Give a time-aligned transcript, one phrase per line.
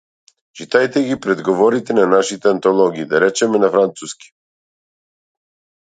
[0.59, 4.35] Читајте ги предговорите на нашите антологии, да речеме на француски.